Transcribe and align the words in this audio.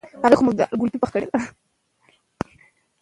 فساد 0.21 0.31
په 0.31 0.37
ښوونځي 0.39 0.97
کې 1.01 1.19
نشته. 1.21 1.39